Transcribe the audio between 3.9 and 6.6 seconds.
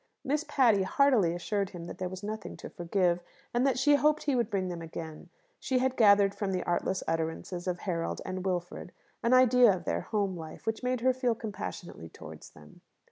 hoped he would bring them again. She had gathered from